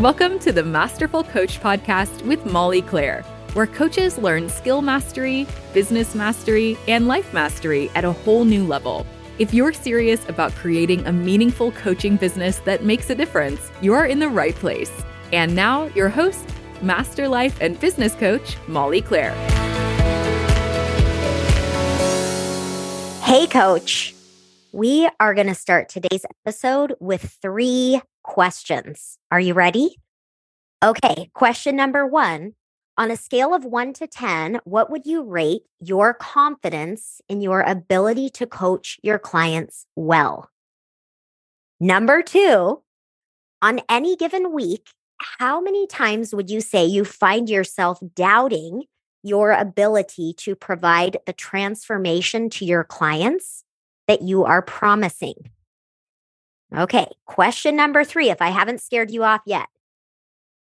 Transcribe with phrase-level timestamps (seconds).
[0.00, 3.20] Welcome to the Masterful Coach Podcast with Molly Claire,
[3.52, 9.06] where coaches learn skill mastery, business mastery, and life mastery at a whole new level.
[9.38, 14.20] If you're serious about creating a meaningful coaching business that makes a difference, you're in
[14.20, 14.90] the right place.
[15.34, 16.48] And now, your host,
[16.80, 19.34] Master Life and Business Coach, Molly Claire.
[23.20, 24.14] Hey, Coach.
[24.72, 29.18] We are going to start today's episode with three questions.
[29.30, 29.96] Are you ready?
[30.82, 32.54] Okay, question number one.
[32.96, 37.62] On a scale of one to 10, what would you rate your confidence in your
[37.62, 40.50] ability to coach your clients well?
[41.80, 42.82] Number two,
[43.62, 44.88] on any given week,
[45.38, 48.84] how many times would you say you find yourself doubting
[49.22, 53.64] your ability to provide the transformation to your clients
[54.08, 55.50] that you are promising?
[56.76, 59.68] Okay, question number three, if I haven't scared you off yet.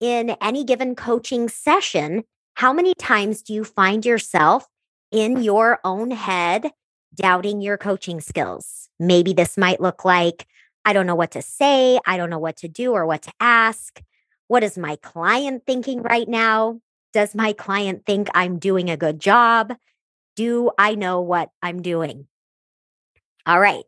[0.01, 4.67] In any given coaching session, how many times do you find yourself
[5.12, 6.70] in your own head
[7.14, 8.89] doubting your coaching skills?
[8.98, 10.47] Maybe this might look like,
[10.84, 13.33] I don't know what to say, I don't know what to do or what to
[13.39, 14.03] ask.
[14.48, 16.81] What is my client thinking right now?
[17.12, 19.72] Does my client think I'm doing a good job?
[20.37, 22.27] Do I know what I'm doing?
[23.47, 23.84] All right.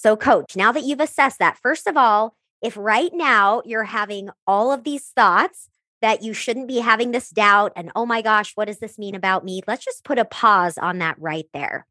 [0.00, 4.30] So, coach, now that you've assessed that, first of all, if right now you're having
[4.46, 5.68] all of these thoughts
[6.02, 9.16] that you shouldn't be having this doubt and, oh my gosh, what does this mean
[9.16, 9.60] about me?
[9.66, 11.84] Let's just put a pause on that right there.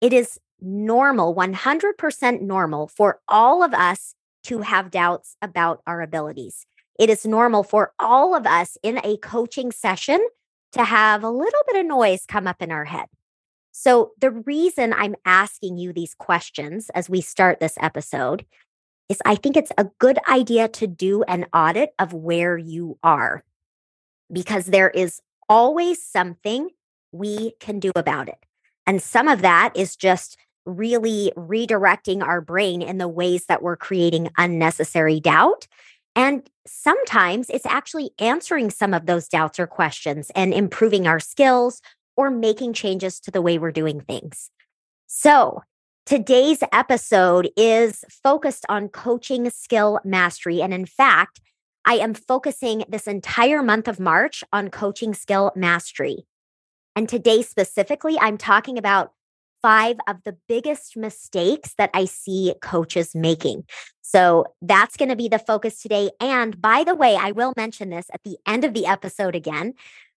[0.00, 6.64] It is normal, 100% normal for all of us to have doubts about our abilities.
[6.96, 10.24] It is normal for all of us in a coaching session
[10.74, 13.06] to have a little bit of noise come up in our head.
[13.72, 18.44] So, the reason I'm asking you these questions as we start this episode
[19.08, 23.44] is I think it's a good idea to do an audit of where you are
[24.32, 26.68] because there is always something
[27.12, 28.38] we can do about it.
[28.86, 33.76] And some of that is just really redirecting our brain in the ways that we're
[33.76, 35.66] creating unnecessary doubt.
[36.14, 41.80] And sometimes it's actually answering some of those doubts or questions and improving our skills
[42.16, 44.50] or making changes to the way we're doing things.
[45.06, 45.62] So,
[46.06, 50.60] today's episode is focused on coaching skill mastery.
[50.62, 51.40] And in fact,
[51.84, 56.26] I am focusing this entire month of March on coaching skill mastery.
[56.94, 59.12] And today, specifically, I'm talking about
[59.62, 63.64] five of the biggest mistakes that I see coaches making.
[64.02, 66.10] So that's going to be the focus today.
[66.20, 69.74] And by the way, I will mention this at the end of the episode again,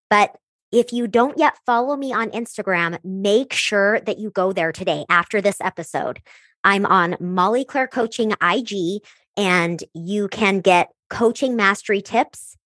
[0.09, 0.35] but
[0.71, 5.05] if you don't yet follow me on Instagram, make sure that you go there today
[5.09, 6.21] after this episode.
[6.63, 9.01] I'm on Molly Claire Coaching IG,
[9.37, 12.57] and you can get coaching mastery tips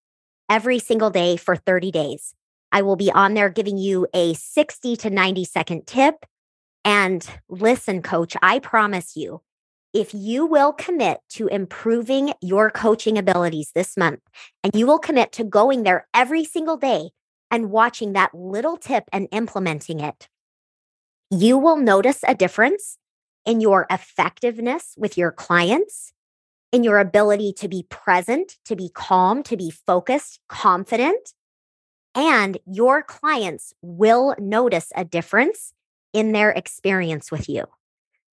[0.50, 2.34] every single day for 30 days.
[2.72, 6.26] I will be on there giving you a 60 to 90 second tip.
[6.86, 9.42] And listen, coach, I promise you,
[9.94, 14.22] if you will commit to improving your coaching abilities this month
[14.64, 17.10] and you will commit to going there every single day
[17.52, 20.28] and watching that little tip and implementing it,
[21.32, 22.98] you will notice a difference
[23.46, 26.14] in your effectiveness with your clients,
[26.72, 31.34] in your ability to be present, to be calm, to be focused, confident.
[32.16, 35.74] And your clients will notice a difference
[36.14, 37.66] in their experience with you.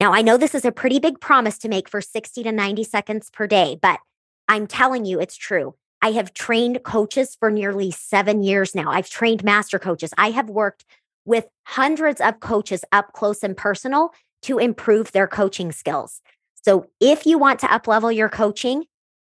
[0.00, 2.84] Now, I know this is a pretty big promise to make for 60 to 90
[2.84, 4.00] seconds per day, but
[4.48, 5.74] I'm telling you it's true.
[6.04, 8.90] I have trained coaches for nearly seven years now.
[8.90, 10.12] I've trained master coaches.
[10.18, 10.84] I have worked
[11.24, 14.12] with hundreds of coaches up close and personal
[14.42, 16.20] to improve their coaching skills.
[16.62, 18.84] So if you want to uplevel your coaching,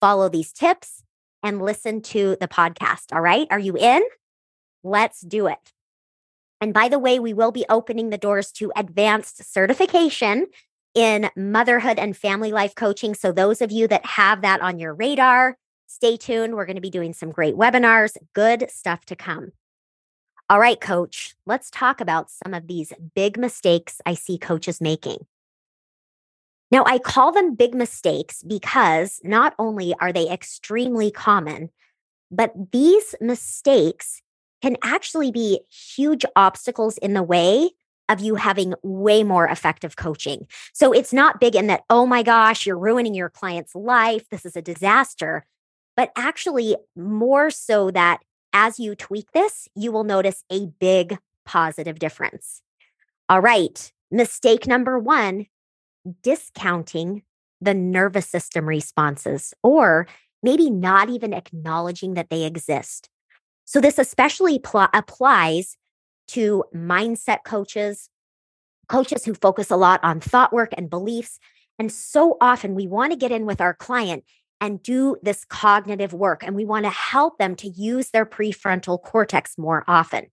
[0.02, 1.02] follow these tips
[1.42, 3.14] and listen to the podcast.
[3.14, 3.46] All right.
[3.50, 4.02] Are you in?
[4.84, 5.72] Let's do it.
[6.60, 10.48] And by the way, we will be opening the doors to advanced certification
[10.94, 13.14] in motherhood and family life coaching.
[13.14, 15.56] So, those of you that have that on your radar,
[15.88, 16.54] Stay tuned.
[16.54, 19.52] We're going to be doing some great webinars, good stuff to come.
[20.50, 25.26] All right, coach, let's talk about some of these big mistakes I see coaches making.
[26.70, 31.70] Now, I call them big mistakes because not only are they extremely common,
[32.30, 34.20] but these mistakes
[34.60, 37.70] can actually be huge obstacles in the way
[38.10, 40.46] of you having way more effective coaching.
[40.74, 44.28] So it's not big in that, oh my gosh, you're ruining your client's life.
[44.28, 45.46] This is a disaster
[45.98, 48.20] but actually more so that
[48.52, 52.62] as you tweak this, you will notice a big positive difference.
[53.28, 55.46] All right, mistake number one
[56.22, 57.24] discounting
[57.60, 60.06] the nervous system responses or
[60.40, 63.10] maybe not even acknowledging that they exist.
[63.64, 65.76] So, this especially pl- applies
[66.28, 68.08] to mindset coaches,
[68.88, 71.40] coaches who focus a lot on thought work and beliefs.
[71.76, 74.24] And so often we want to get in with our client
[74.60, 79.00] and do this cognitive work, and we want to help them to use their prefrontal
[79.02, 80.26] cortex more often,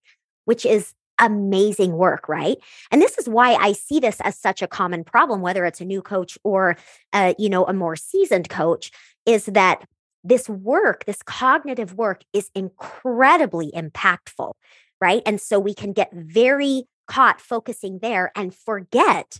[0.45, 2.57] which is amazing work, right?
[2.91, 5.85] And this is why I see this as such a common problem, whether it's a
[5.85, 6.75] new coach or,
[7.13, 8.91] uh, you know, a more seasoned coach,
[9.25, 9.87] is that
[10.23, 14.53] this work, this cognitive work is incredibly impactful,
[14.99, 15.21] right?
[15.25, 19.39] And so we can get very caught focusing there and forget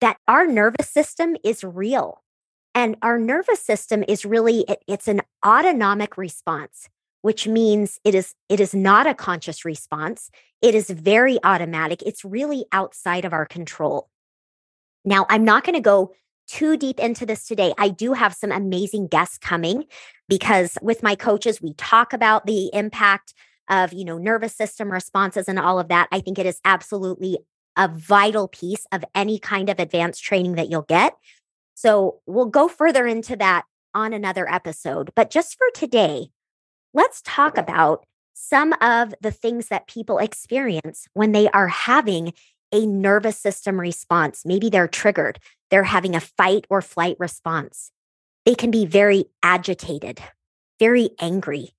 [0.00, 2.22] that our nervous system is real.
[2.74, 6.88] And our nervous system is really it, it's an autonomic response,
[7.22, 10.30] which means it is it is not a conscious response.
[10.62, 12.02] It is very automatic.
[12.02, 14.08] It's really outside of our control.
[15.04, 16.12] Now, I'm not going to go
[16.46, 17.72] too deep into this today.
[17.78, 19.84] I do have some amazing guests coming
[20.28, 23.34] because with my coaches, we talk about the impact
[23.68, 26.08] of, you know, nervous system responses and all of that.
[26.10, 27.38] I think it is absolutely
[27.76, 31.16] a vital piece of any kind of advanced training that you'll get.
[31.80, 35.12] So we'll go further into that on another episode.
[35.16, 36.26] But just for today,
[36.92, 38.04] let's talk about
[38.34, 42.34] some of the things that people experience when they are having
[42.70, 44.42] a nervous system response.
[44.44, 45.38] Maybe they're triggered,
[45.70, 47.92] they're having a fight or flight response.
[48.44, 50.20] They can be very agitated,
[50.78, 51.70] very angry.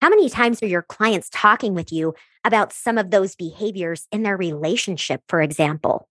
[0.00, 2.14] How many times are your clients talking with you
[2.46, 6.08] about some of those behaviors in their relationship, for example?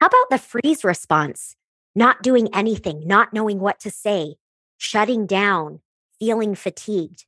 [0.00, 1.56] How about the freeze response?
[1.94, 4.36] Not doing anything, not knowing what to say,
[4.78, 5.80] shutting down,
[6.18, 7.26] feeling fatigued.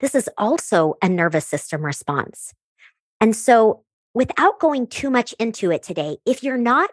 [0.00, 2.52] This is also a nervous system response.
[3.20, 3.84] And so
[4.14, 6.90] without going too much into it today, if you're not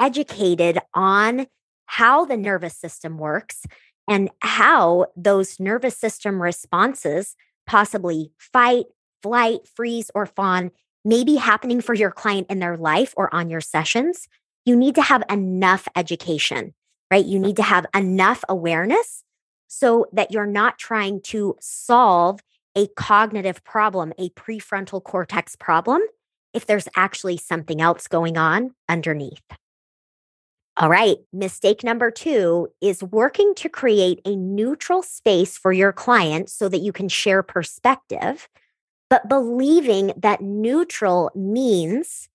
[0.00, 1.46] educated on
[1.86, 3.64] how the nervous system works
[4.08, 7.36] and how those nervous system responses,
[7.66, 8.86] possibly fight,
[9.22, 10.70] flight, freeze, or fawn,
[11.04, 14.28] may be happening for your client in their life or on your sessions,
[14.64, 16.74] you need to have enough education,
[17.10, 17.24] right?
[17.24, 19.24] You need to have enough awareness
[19.68, 22.40] so that you're not trying to solve
[22.76, 26.02] a cognitive problem, a prefrontal cortex problem,
[26.52, 29.42] if there's actually something else going on underneath.
[30.76, 36.48] All right, mistake number two is working to create a neutral space for your client
[36.48, 38.48] so that you can share perspective,
[39.10, 42.28] but believing that neutral means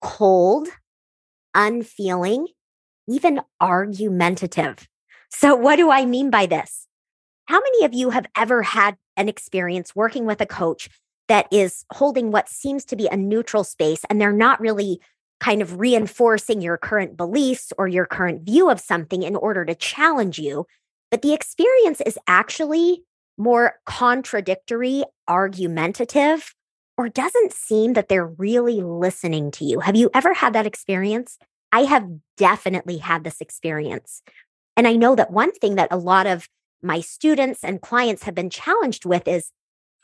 [0.00, 0.68] cold,
[1.58, 2.46] unfeeling,
[3.06, 4.88] even argumentative.
[5.28, 6.86] So, what do I mean by this?
[7.46, 10.88] How many of you have ever had an experience working with a coach
[11.26, 15.00] that is holding what seems to be a neutral space and they're not really
[15.40, 19.74] kind of reinforcing your current beliefs or your current view of something in order to
[19.74, 20.66] challenge you.
[21.10, 23.02] But the experience is actually
[23.36, 26.54] more contradictory, argumentative,
[26.98, 29.78] or doesn't seem that they're really listening to you.
[29.80, 31.38] Have you ever had that experience?
[31.72, 34.20] I have definitely had this experience.
[34.76, 36.48] And I know that one thing that a lot of
[36.82, 39.52] my students and clients have been challenged with is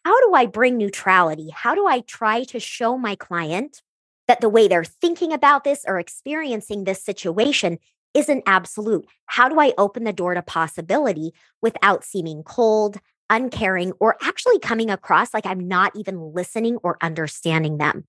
[0.04, 1.50] how do I bring neutrality?
[1.50, 3.82] How do I try to show my client
[4.28, 7.78] that the way they're thinking about this or experiencing this situation
[8.12, 9.06] isn't absolute?
[9.26, 12.98] How do I open the door to possibility without seeming cold,
[13.30, 18.06] uncaring, or actually coming across like I'm not even listening or understanding them?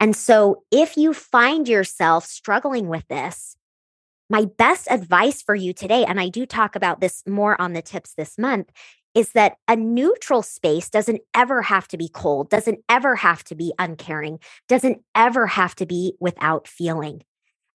[0.00, 3.56] And so, if you find yourself struggling with this,
[4.30, 7.82] my best advice for you today, and I do talk about this more on the
[7.82, 8.70] tips this month,
[9.14, 13.54] is that a neutral space doesn't ever have to be cold, doesn't ever have to
[13.54, 14.38] be uncaring,
[14.68, 17.22] doesn't ever have to be without feeling.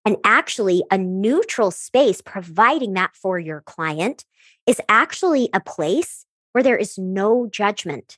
[0.06, 4.25] And actually, a neutral space, providing that for your client,
[4.68, 8.17] is actually a place where there is no judgment.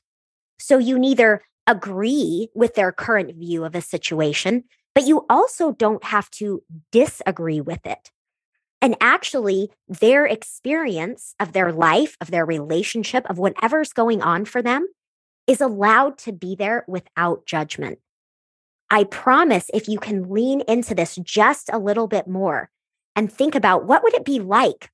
[0.58, 4.64] So you neither agree with their current view of a situation,
[4.94, 6.62] but you also don't have to
[6.92, 8.10] disagree with it.
[8.80, 14.62] And actually, their experience of their life, of their relationship, of whatever's going on for
[14.62, 14.86] them
[15.46, 17.98] is allowed to be there without judgment.
[18.90, 22.70] I promise if you can lean into this just a little bit more
[23.16, 24.90] and think about what would it be like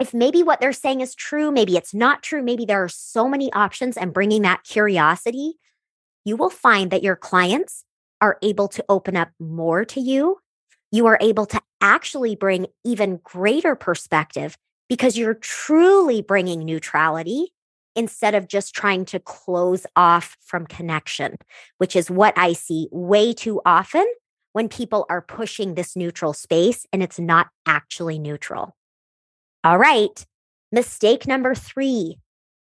[0.00, 3.28] if maybe what they're saying is true, maybe it's not true, maybe there are so
[3.28, 5.54] many options and bringing that curiosity,
[6.24, 7.84] you will find that your clients
[8.20, 10.38] are able to open up more to you
[10.94, 14.56] you are able to actually bring even greater perspective
[14.88, 17.52] because you're truly bringing neutrality
[17.96, 21.36] instead of just trying to close off from connection,
[21.78, 24.06] which is what I see way too often
[24.52, 28.76] when people are pushing this neutral space and it's not actually neutral.
[29.64, 30.26] All right.
[30.72, 32.18] Mistake number three,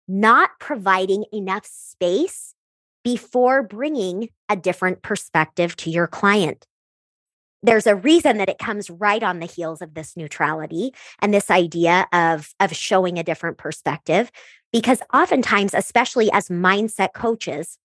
[0.06, 2.54] not providing enough space
[3.02, 6.68] before bringing a different perspective to your client.
[7.64, 11.50] There's a reason that it comes right on the heels of this neutrality and this
[11.50, 14.30] idea of, of showing a different perspective.
[14.72, 17.76] Because oftentimes, especially as mindset coaches,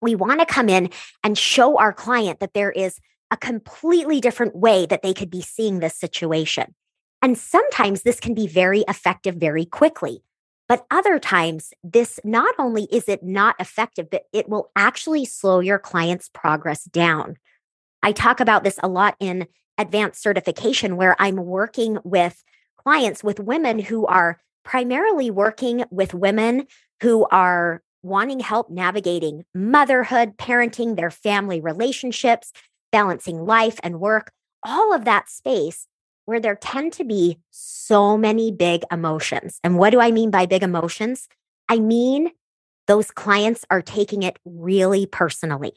[0.00, 0.90] we want to come in
[1.24, 3.00] and show our client that there is
[3.32, 6.76] a completely different way that they could be seeing this situation.
[7.22, 10.22] And sometimes this can be very effective very quickly.
[10.68, 15.60] But other times, this not only is it not effective, but it will actually slow
[15.60, 17.36] your client's progress down.
[18.02, 22.44] I talk about this a lot in advanced certification, where I'm working with
[22.78, 26.66] clients, with women who are primarily working with women
[27.02, 32.52] who are wanting help navigating motherhood, parenting, their family relationships,
[32.92, 35.86] balancing life and work, all of that space
[36.30, 39.58] where there tend to be so many big emotions.
[39.64, 41.26] And what do I mean by big emotions?
[41.68, 42.30] I mean,
[42.86, 45.72] those clients are taking it really personally.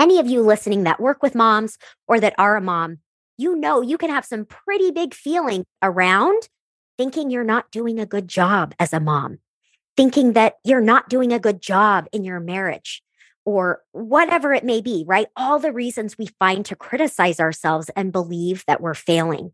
[0.00, 1.78] Any of you listening that work with moms
[2.08, 2.98] or that are a mom,
[3.38, 6.48] you know you can have some pretty big feeling around
[6.98, 9.38] thinking you're not doing a good job as a mom,
[9.96, 13.00] thinking that you're not doing a good job in your marriage,
[13.44, 15.26] or whatever it may be, right?
[15.36, 19.52] All the reasons we find to criticize ourselves and believe that we're failing.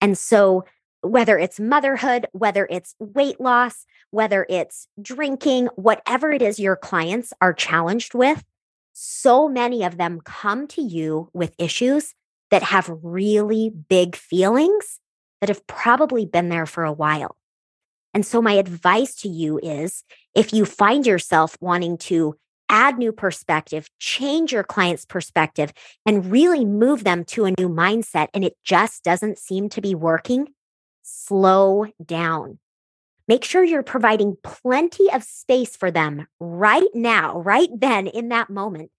[0.00, 0.64] And so,
[1.02, 7.32] whether it's motherhood, whether it's weight loss, whether it's drinking, whatever it is your clients
[7.40, 8.44] are challenged with,
[8.92, 12.14] so many of them come to you with issues
[12.50, 14.98] that have really big feelings
[15.40, 17.36] that have probably been there for a while.
[18.12, 22.36] And so, my advice to you is if you find yourself wanting to
[22.70, 25.72] add new perspective, change your client's perspective,
[26.06, 29.94] and really move them to a new mindset, and it just doesn't seem to be
[29.94, 30.48] working,
[31.02, 32.58] slow down.
[33.28, 38.50] Make sure you're providing plenty of space for them right now, right then, in that
[38.50, 38.90] moment,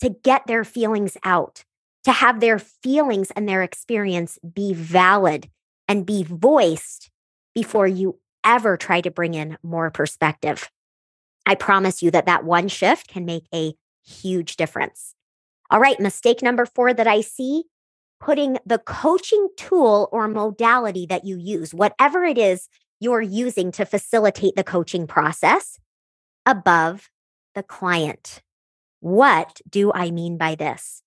[0.00, 1.64] to get their feelings out,
[2.04, 5.48] to have their feelings and their experience be valid
[5.88, 7.10] and be voiced
[7.54, 10.70] before you ever try to bring in more perspective.
[11.46, 13.74] I promise you that that one shift can make a
[14.04, 15.14] huge difference.
[15.70, 17.64] All right, mistake number four that I see
[18.20, 23.84] putting the coaching tool or modality that you use, whatever it is you're using to
[23.84, 25.78] facilitate the coaching process,
[26.46, 27.10] above
[27.54, 28.42] the client.
[29.00, 31.02] What do I mean by this?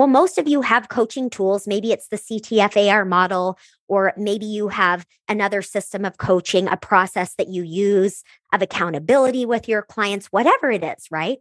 [0.00, 1.66] Well, most of you have coaching tools.
[1.66, 7.34] Maybe it's the CTFAR model, or maybe you have another system of coaching, a process
[7.34, 11.36] that you use of accountability with your clients, whatever it is, right?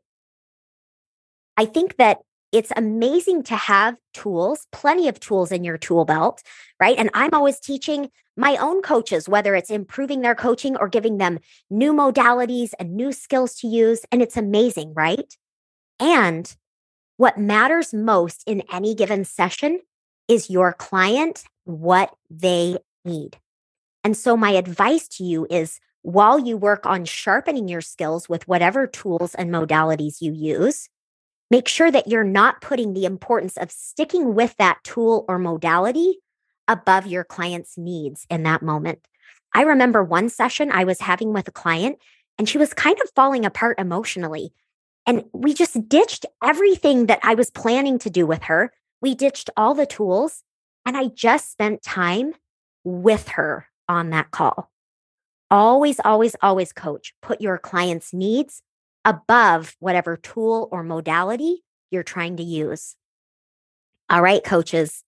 [1.55, 2.17] I think that
[2.51, 6.43] it's amazing to have tools, plenty of tools in your tool belt,
[6.81, 6.97] right?
[6.97, 11.39] And I'm always teaching my own coaches, whether it's improving their coaching or giving them
[11.69, 14.01] new modalities and new skills to use.
[14.11, 15.33] And it's amazing, right?
[16.01, 16.53] And
[17.19, 19.81] what matters most in any given session
[20.29, 23.35] is your client, what they need.
[24.05, 28.47] And so, my advice to you is while you work on sharpening your skills with
[28.47, 30.87] whatever tools and modalities you use,
[31.51, 36.19] make sure that you're not putting the importance of sticking with that tool or modality
[36.69, 39.05] above your client's needs in that moment.
[39.53, 41.97] I remember one session I was having with a client,
[42.37, 44.53] and she was kind of falling apart emotionally.
[45.09, 48.71] And we just ditched everything that I was planning to do with her.
[49.01, 50.43] We ditched all the tools,
[50.85, 52.35] and I just spent time
[52.83, 54.69] with her on that call.
[55.49, 58.61] Always, always, always, coach, put your client's needs
[59.03, 62.95] above whatever tool or modality you're trying to use.
[64.11, 65.03] All right, coaches,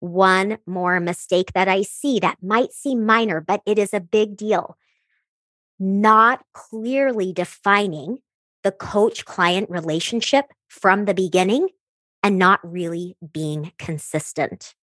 [0.00, 4.36] one more mistake that I see that might seem minor, but it is a big
[4.36, 4.76] deal.
[5.78, 8.18] Not clearly defining
[8.66, 11.68] the coach client relationship from the beginning
[12.24, 14.74] and not really being consistent.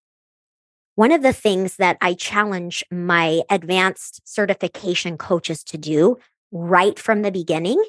[0.96, 6.16] One of the things that I challenge my advanced certification coaches to do
[6.54, 7.84] right from the beginning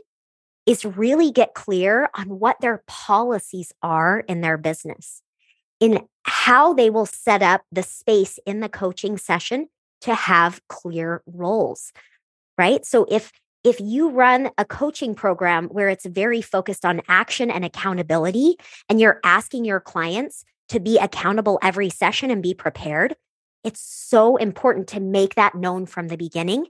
[0.66, 5.22] is really get clear on what their policies are in their business,
[5.78, 9.68] in how they will set up the space in the coaching session
[10.00, 11.92] to have clear roles,
[12.58, 12.84] right?
[12.84, 13.30] So if
[13.64, 18.56] if you run a coaching program where it's very focused on action and accountability,
[18.88, 23.16] and you're asking your clients to be accountable every session and be prepared,
[23.64, 26.66] it's so important to make that known from the beginning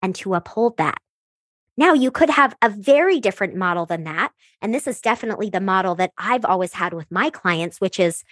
[0.00, 0.98] and to uphold that.
[1.76, 4.32] Now, you could have a very different model than that.
[4.60, 8.24] And this is definitely the model that I've always had with my clients, which is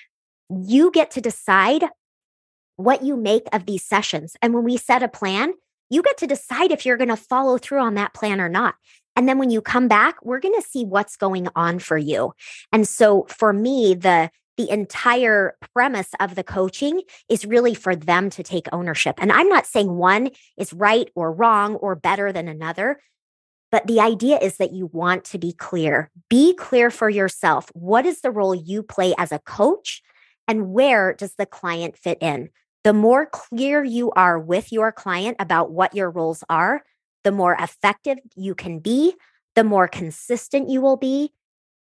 [0.50, 1.84] you get to decide
[2.76, 4.36] what you make of these sessions.
[4.42, 5.54] And when we set a plan,
[5.90, 8.74] You get to decide if you're going to follow through on that plan or not.
[9.14, 12.32] And then when you come back, we're going to see what's going on for you.
[12.72, 18.30] And so for me, the the entire premise of the coaching is really for them
[18.30, 19.16] to take ownership.
[19.18, 22.98] And I'm not saying one is right or wrong or better than another,
[23.70, 26.10] but the idea is that you want to be clear.
[26.30, 27.70] Be clear for yourself.
[27.74, 30.02] What is the role you play as a coach?
[30.48, 32.50] And where does the client fit in?
[32.86, 36.84] The more clear you are with your client about what your roles are,
[37.24, 39.16] the more effective you can be,
[39.56, 41.32] the more consistent you will be.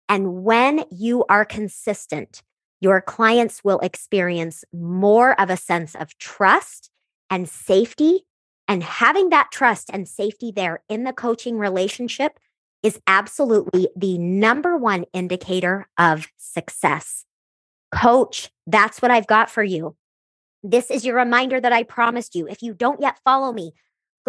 [0.10, 2.42] And when you are consistent,
[2.82, 6.90] your clients will experience more of a sense of trust
[7.30, 8.26] and safety.
[8.68, 12.40] And having that trust and safety there in the coaching relationship
[12.82, 17.26] is absolutely the number one indicator of success.
[17.92, 19.96] Coach, that's what I've got for you.
[20.68, 22.48] This is your reminder that I promised you.
[22.48, 23.74] If you don't yet follow me,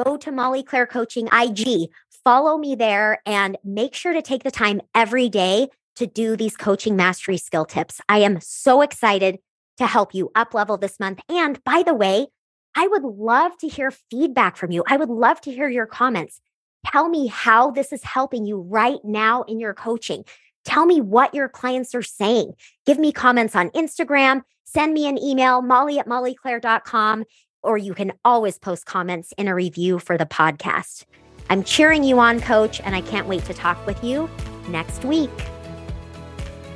[0.05, 1.89] go to Molly Claire Coaching IG,
[2.25, 6.55] follow me there, and make sure to take the time every day to do these
[6.55, 8.03] coaching mastery skill tips.
[8.07, 9.39] I am so excited
[9.79, 11.21] to help you up level this month.
[11.31, 12.27] And by the way,
[12.75, 14.85] I would love to hear feedback from you.
[14.87, 16.43] I would love to hear your comments.
[16.87, 20.25] Tell me how this is helping you right now in your coaching.
[20.67, 22.53] Tell me what your clients are saying.
[22.85, 24.43] Give me comments on Instagram.
[24.67, 27.25] Send me an email, molly at mollyclaire.com,
[27.63, 31.05] or you can always post comments in a review for the podcast.
[31.49, 34.29] I'm cheering you on, coach, and I can't wait to talk with you
[34.69, 35.31] next week.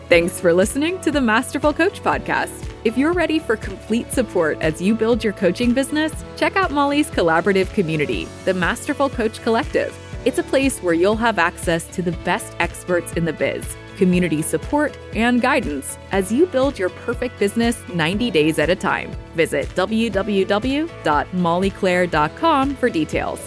[0.09, 2.68] Thanks for listening to the Masterful Coach Podcast.
[2.85, 7.11] If you're ready for complete support as you build your coaching business, check out Molly's
[7.11, 9.97] collaborative community, the Masterful Coach Collective.
[10.25, 13.64] It's a place where you'll have access to the best experts in the biz,
[14.00, 19.11] community support, and guidance as you build your perfect business 90 days at a time.
[19.35, 23.40] Visit www.mollyclaire.com for details.